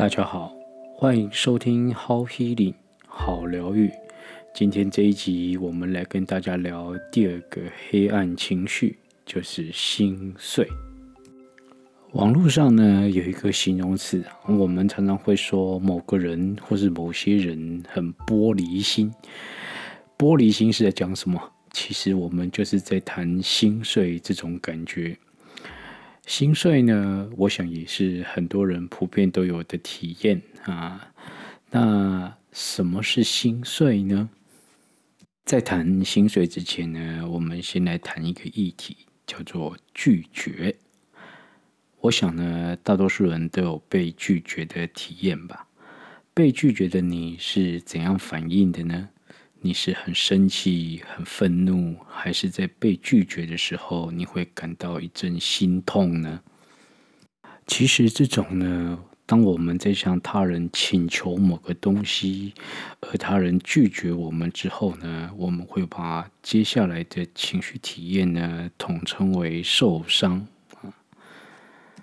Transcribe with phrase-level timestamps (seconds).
[0.00, 0.56] 大家好，
[0.94, 2.72] 欢迎收听 How Healing
[3.06, 3.92] 好疗愈。
[4.54, 7.60] 今天这一集，我们来跟大家聊第二个
[7.90, 8.96] 黑暗情绪，
[9.26, 10.66] 就是心碎。
[12.12, 19.12] 网络上呢，有一个形容词，我们常常会说某个人或是某些人很玻璃心。
[20.16, 21.38] 玻璃心是在讲什么？
[21.72, 25.14] 其实我们就是在谈心碎这种感觉。
[26.30, 31.12] 心碎呢，我想也是很多人普遍都有的体验啊。
[31.72, 34.30] 那什么是心碎呢？
[35.44, 40.76] 在谈心碎之前呢，我们先来谈一个议题，叫做拒绝。
[41.98, 45.66] 我想呢，大多数人都有被拒绝的体验吧？
[46.32, 49.08] 被拒绝的你是怎样反应的呢？
[49.62, 56.40] 你是很生气、很愤怒，还是在被拒绝的时候，你会感到一阵心痛呢？
[57.66, 62.54] 其实，这种呢，当我们在向他人请求某个东西，
[63.00, 70.46] 而他人拒绝我们之后呢，我们会把接下来的情绪体验呢，统称为受伤。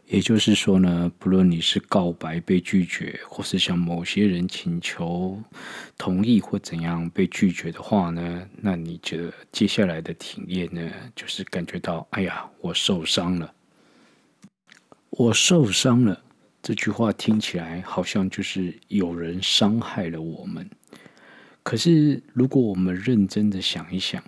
[0.08, 5.38] 也就是说呢，不论你是告白被拒绝，或是向某些人请求
[5.98, 13.54] 同意或怎样被拒绝的话呢，那你觉得接下来的体验呢，就是感觉到，哎呀，我受伤了，
[15.10, 16.22] 我受伤了。
[16.62, 20.70] 这句话听起来好像就是有人伤害了我们。
[21.64, 24.24] 可是，如果我们认真的想一想，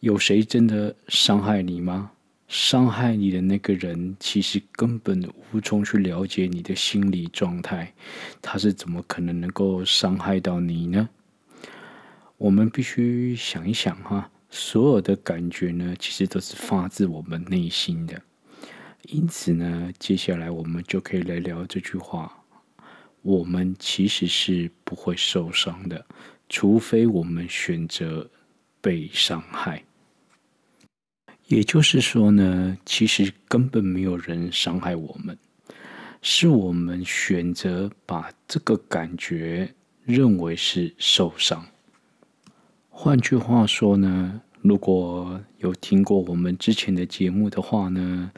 [0.00, 2.10] 有谁真的伤害你吗？
[2.48, 7.92] 伤害你的那个人，其实根本无从去了解你的心理状态，
[8.40, 11.08] 他是怎么可能能够伤害到你呢？
[12.38, 18.22] 我们必须想一想哈，所有的感觉呢，其实都是发自我们内心的。
[19.02, 22.44] 因此呢，接下来我们就可以来聊这句话：
[23.20, 26.06] 我们其实是不会受伤的，
[26.48, 28.30] 除非我们选择
[28.80, 29.84] 被伤害。
[31.48, 35.38] 也就是说呢，其实根本没有人伤害我们，
[36.20, 41.66] 是我们选择把这个感觉认为是受伤。
[42.90, 48.30] 换句话说呢，如果有听过我们之前的节目的话呢，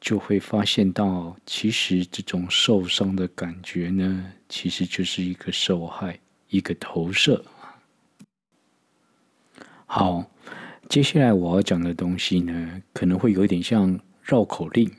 [0.00, 7.44] 就会发现到，其实这种受伤的感觉呢，其实就是一个受害，一个投射。
[9.84, 10.24] 好。
[10.88, 14.90] 接下来我要讲的东西呢，可能会有点像绕口令，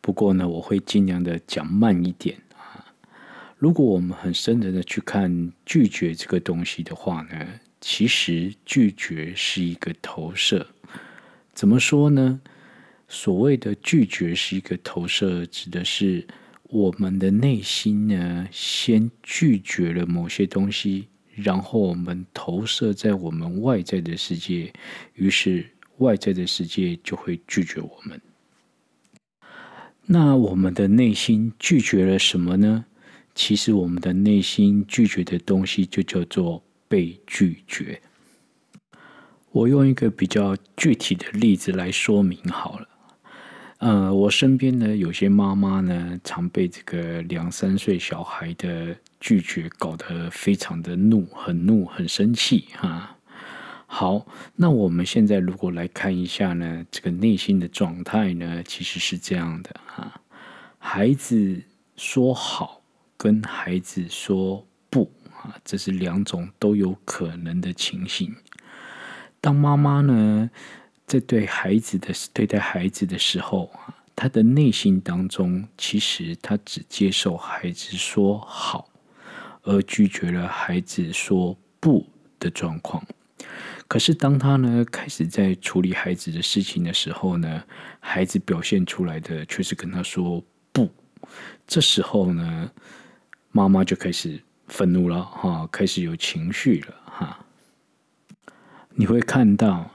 [0.00, 2.82] 不过呢，我会尽量的讲慢一点啊。
[3.58, 7.46] 如果我们很深层的去看拒绝这个东西的话呢，
[7.78, 10.66] 其实拒绝是一个投射。
[11.52, 12.40] 怎么说呢？
[13.06, 16.26] 所谓的拒绝是一个投射，指的是
[16.62, 21.08] 我们的内心呢，先拒绝了某些东西。
[21.42, 24.72] 然后我们投射在我们外在的世界，
[25.14, 25.68] 于是
[25.98, 28.20] 外在的世界就会拒绝我们。
[30.06, 32.84] 那我们的内心拒绝了什么呢？
[33.34, 38.00] 其实我们的内心拒绝的东西就叫做被拒绝。
[39.52, 42.88] 我用一个比较具体的例子来说明好了。
[43.78, 53.16] 呃，我身边呢，有些妈妈呢，常被这个两三岁小孩的拒绝搞得非常的怒，很怒，很生气哈。
[53.86, 60.20] 好，那我们现在如果来看一下呢，这个内心的状态呢，其实是这样的哈。
[60.78, 61.62] 孩子
[61.96, 62.82] 说好
[63.16, 68.36] 跟孩子说不啊，这是两种都有可能的情形。
[69.40, 70.50] 当妈妈呢，
[71.06, 78.87] 在对孩子的对待孩子的时候啊，她的内心当中其实她只接受孩子说好，
[79.68, 82.06] 而拒绝了孩子说不
[82.40, 83.04] 的状况。
[83.86, 87.62] 可是当他呢开始在处理孩子的事情的时候呢，
[88.00, 90.42] 孩子表现出来的却是跟他说
[90.72, 90.90] 不。
[91.66, 92.70] 这时候呢，
[93.50, 97.44] 妈妈就开始愤怒了哈，开始有情绪了哈。
[98.94, 99.90] 你会看到。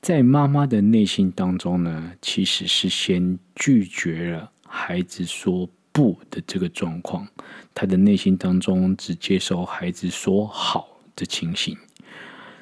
[0.00, 5.68] 在妈妈的内心当中呢，其实是先拒绝了孩子说
[5.98, 7.26] 不的这个状况，
[7.74, 10.86] 他的内心当中只接受孩子说好
[11.16, 11.76] 的情形。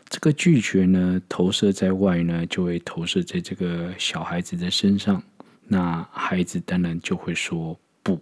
[0.08, 5.22] 这个拒绝呢，投射在外呢，就会投射在这个小孩子的身上，
[5.66, 8.18] 那孩子当然就会说不。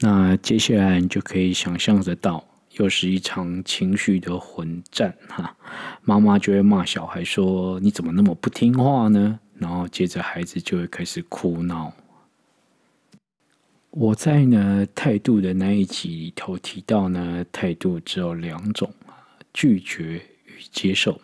[0.00, 2.44] 那接下来你就可以想象得到。
[2.72, 5.56] 又是一场情绪的混战哈，
[6.02, 11.92] 妈妈就会骂小孩说：“你怎么那么不听话呢？”然后接着孩子就会开始哭闹。
[13.98, 18.92] 我在呢态度的那一集里头提到呢，态度只有两种，
[19.54, 21.18] 拒绝与接受。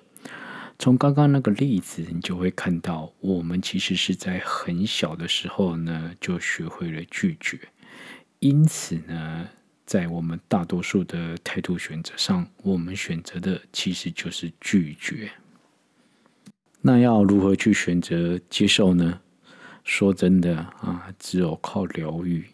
[0.79, 7.61] 从刚刚那个例子，你就会看到，我们其实是在很小的时候呢，就学会了拒绝。
[8.39, 9.47] 因此呢，
[9.85, 15.31] 在我们大多数的态度选择上，我们选择的其实就是拒绝。
[16.81, 19.21] 那要如何去选择接受呢？
[19.85, 22.47] 说真的啊，只有靠疗愈，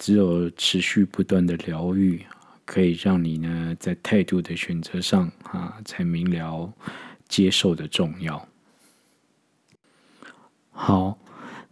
[0.00, 2.24] 只有持续不断的疗愈，
[2.64, 6.72] 可以让你呢在态度的选择上啊，才明了
[7.28, 8.48] 接受的重要。
[10.70, 11.18] 好，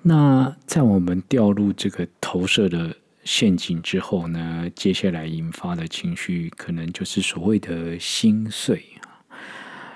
[0.03, 2.95] 那在我们掉入这个投射的
[3.25, 8.85] 陷阱之后呢，接下来引发的情绪可能就是所谓的心碎，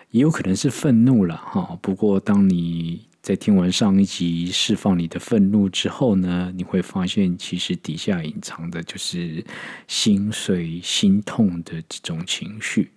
[0.09, 1.79] 也有可能是愤怒了哈。
[1.83, 9.47] 不过，当你在听完上一集释放你的愤怒之后呢，你会发现其实底下隐藏的就是
[9.87, 12.91] 心碎、心痛的这种情绪。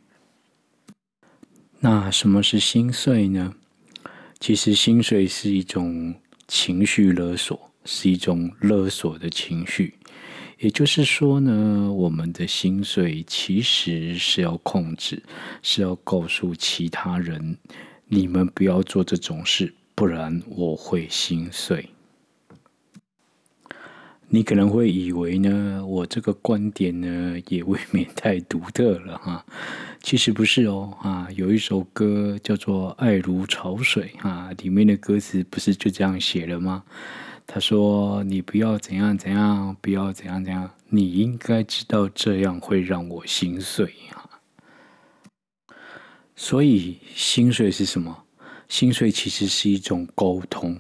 [1.80, 3.54] 那什么是心碎呢？
[4.40, 6.16] 其实心碎是一种
[6.48, 9.94] 情绪勒索，是一种勒索的情绪。
[10.58, 15.22] 也就是说呢，我们的心碎其实是要控制，
[15.62, 17.60] 是要告诉其他人，
[18.08, 21.90] 你们不要做这种事，不然我会心碎。
[24.28, 29.46] 你可能会以为呢，我这个观点呢也未免太独特了哈。
[30.02, 36.84] 其实不是哦，啊，有一首歌叫做《爱如潮水》啊，里面的歌词不是就这样写了吗？
[37.48, 40.72] 他说：“你不要怎样怎样，不要怎样怎样。
[40.90, 44.42] 你应该知道这样会让我心碎啊。
[46.36, 48.25] 所以，心碎是什么？
[48.68, 50.80] 心碎其实是一种沟通，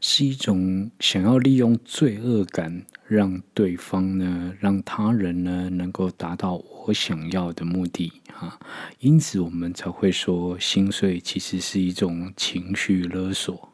[0.00, 8.58] 是一种想要利用罪恶感让对方呢，让他人呢能够达到我想要的目的啊。
[9.00, 13.68] 因此，我们才会说，心碎其实是一种情绪勒索。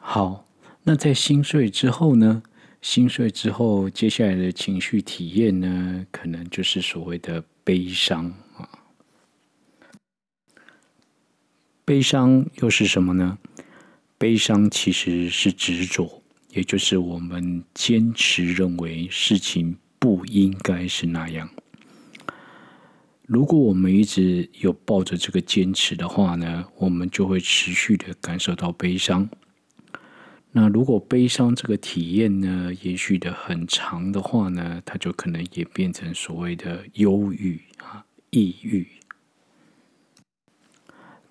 [0.00, 0.40] 好。”
[0.86, 2.42] 那在心碎之后呢？
[2.82, 8.26] 心碎之后，接下来的情绪体验呢，可能就是所谓的悲伤
[8.58, 8.68] 啊。
[11.86, 13.38] 悲伤又是什么呢？
[14.16, 16.22] 悲伤其实是执着，
[16.52, 21.50] 也就是我们坚持认为事情不应该是那样。
[23.26, 29.28] 如果我们一直有抱着这个坚持的话呢，我们就会持续的感受到悲伤。
[30.52, 38.86] 那如果悲伤这个体验呢，延续的很长的话呢，它就可能也变成所谓的忧郁啊、抑郁。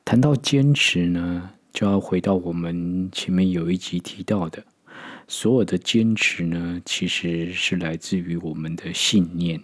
[0.06, 4.64] 谈到坚持呢，就要回到我们前面有一集提到的，
[5.28, 9.62] 所有的坚持呢，其实是来自于我们的信念。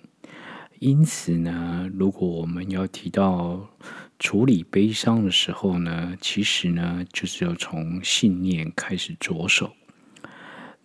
[0.80, 3.70] 因此呢，如果我们要提到
[4.18, 9.74] 处理悲伤的时候呢，其实呢，就是要从信念开始着手。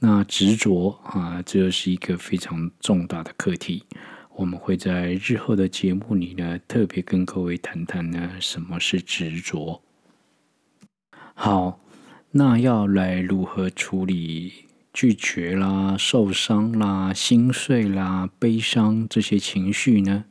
[0.01, 3.85] 那执着啊，这是一个非常重大的课题。
[4.37, 9.81] 我们会在日后的节目里呢，特别跟各位谈谈呢，什么是执着。
[11.35, 11.81] 好，
[12.33, 14.53] 那要来如何处理？
[14.93, 20.25] 拒绝啦、受伤啦、心碎啦、悲伤这些情绪呢？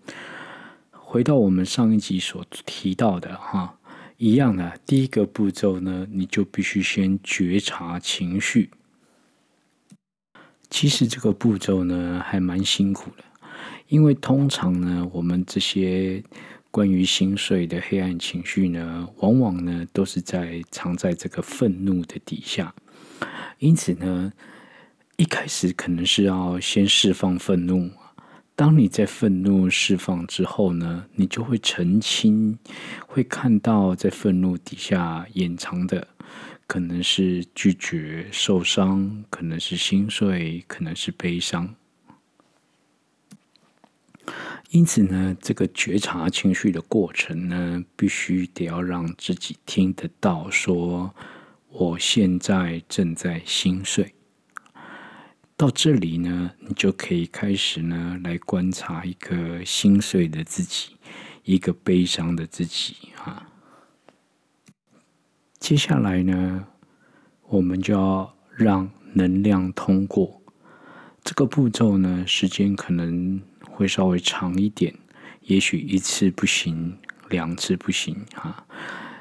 [0.92, 3.78] 回到我们上一集所提到的哈，
[4.16, 8.70] 一样的第一个步骤呢，你就必须先觉察情绪。
[10.70, 13.24] 其实这个步骤呢，还蛮辛苦的，
[13.94, 16.24] 因为通常呢，我们这些
[16.72, 22.74] 关于心碎的黑暗情绪呢，往往呢都是在藏在这个愤怒的底下，
[23.60, 24.34] 因此呢。
[25.18, 27.92] 一开始可能是要先释放愤怒，
[28.56, 32.58] 当你在愤怒释放之后呢，你就会澄清，
[33.06, 36.08] 会看到在愤怒底下掩藏的
[36.66, 41.76] 可能是拒绝、受伤，可能是心碎，可能是悲伤。
[44.74, 51.14] 因此呢，这个觉察情绪的过程呢，必须得要让自己听得到，说
[51.70, 54.16] 我现在正在心碎。
[55.56, 60.98] 到这里呢，你就可以开始呢，来观察一个心碎的自己，
[61.44, 63.48] 一个悲伤的自己啊。
[65.60, 66.66] 接下来呢，
[67.50, 70.42] 我们就要让能量通过
[71.24, 73.40] 这个步骤呢，时间可能
[73.76, 74.94] 会稍微长一点，
[75.42, 76.96] 也许一次不行，
[77.30, 78.66] 两次不行啊。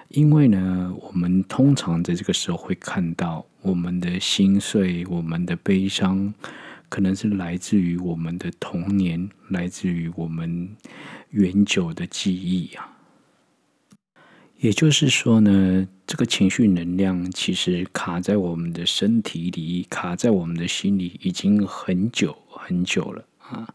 [0.09, 6.35] 因为呢，我们通常在这个时候会看到我们的心碎、我们的悲伤，
[6.91, 10.69] 可能是来自于我们的童年，来自于我们
[11.31, 12.91] 远久的记忆啊。
[14.59, 23.75] 也就是说呢，这个情绪能量其实卡在我们的身体里，卡在我们的心里已经很久很久了啊。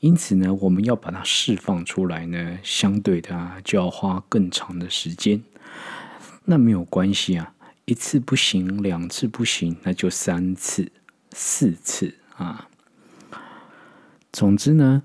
[0.00, 5.42] 因此呢，我们要把它释放出来呢，相对的啊，就要花更长的时间。
[6.44, 10.92] 那没有关系啊，一次不行，两次不行，那就三次、
[11.32, 12.68] 四次啊。
[14.32, 15.02] 总之呢。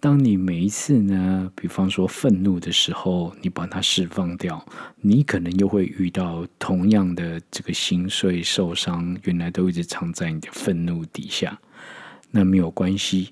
[0.00, 4.62] 当你每一次呢，比方说愤怒的时候，你把它释放掉，
[5.00, 11.58] 你可能又会遇到同样的这个心碎、受伤，原来都一直藏在你的愤怒底下。
[12.32, 13.30] 那没有关系，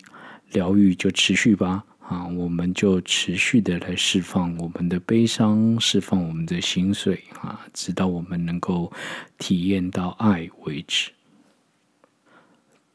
[0.53, 1.85] 疗愈就持续吧。
[2.01, 8.93] 啊，我们就持续的来释放我们的悲伤，释放我们的心碎啊，直到我们能够
[9.39, 11.11] 体验到爱为止。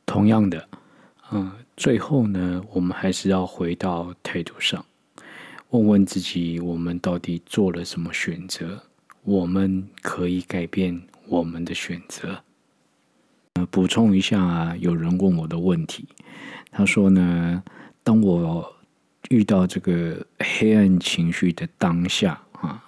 [0.05, 0.67] 同样的，
[1.31, 1.51] 嗯。
[1.75, 4.83] 最后呢，我们还是要回到态度上，
[5.69, 8.81] 问问自己：我们到底做了什么选择？
[9.23, 12.41] 我们可以改变我们的选择。
[13.53, 16.07] 呃，补充一下，有人问我的问题，
[16.71, 17.63] 他说呢，
[18.03, 18.75] 当我
[19.29, 22.83] 遇到这个黑暗情绪的当下啊，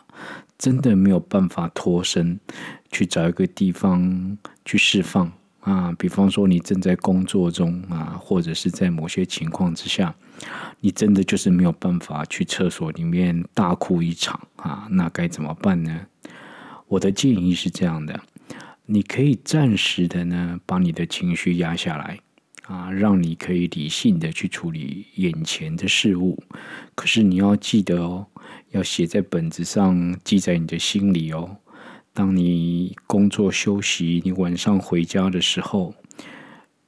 [0.57, 2.39] 真的没有办法脱身，
[2.91, 5.31] 去找一个地方去释放。
[5.61, 10.15] 啊，比方说你正在工作中啊，或者是在某些情况之下，
[10.79, 16.07] 你真的就是没有办法去厕所里面大哭一场啊，那该怎么办呢？
[16.87, 18.19] 我的建议是这样的，
[18.85, 22.19] 你可以暂时的呢，把你的情绪压下来
[22.69, 26.41] 啊，让你可以理性的去处理眼前的事物。
[26.93, 28.27] 可是你要记得哦，
[28.69, 31.57] 要写在本子上，记在你的心里哦。
[32.13, 35.95] 当你工作休息，你晚上回家的时候，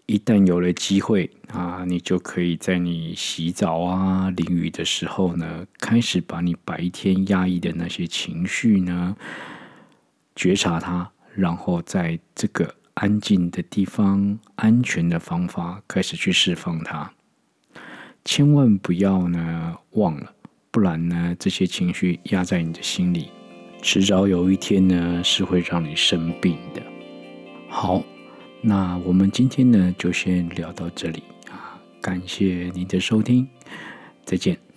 [0.05, 9.15] 一旦有了机会啊，你就可以在你洗澡啊、淋雨的时候呢，开始把你白天压抑的那些情绪呢，
[10.35, 17.11] 觉察它，然后在这个安静的地方、安全的方法开始去释放它。
[18.23, 20.33] 千万不要呢忘了，
[20.69, 23.29] 不然呢，这些情绪压在你的心里。
[23.81, 26.83] 迟早有一天呢，是会让你生病的。
[27.67, 28.03] 好，
[28.61, 33.47] 那我们今天呢，就先聊到这里啊，感谢您的收听，
[34.23, 34.70] 再见。